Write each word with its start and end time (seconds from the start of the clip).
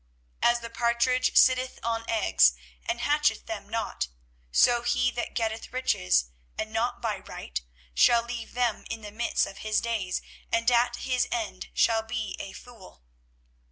24:017:011 0.41 0.51
As 0.51 0.59
the 0.61 0.69
partridge 0.71 1.37
sitteth 1.37 1.79
on 1.83 2.09
eggs, 2.09 2.53
and 2.87 3.01
hatcheth 3.01 3.45
them 3.45 3.69
not; 3.69 4.07
so 4.51 4.81
he 4.81 5.11
that 5.11 5.35
getteth 5.35 5.71
riches, 5.71 6.31
and 6.57 6.73
not 6.73 7.03
by 7.03 7.19
right, 7.19 7.61
shall 7.93 8.23
leave 8.25 8.53
them 8.55 8.83
in 8.89 9.01
the 9.03 9.11
midst 9.11 9.45
of 9.45 9.59
his 9.59 9.79
days, 9.79 10.23
and 10.51 10.71
at 10.71 10.95
his 10.95 11.27
end 11.31 11.67
shall 11.75 12.01
be 12.01 12.35
a 12.39 12.51
fool. 12.51 13.03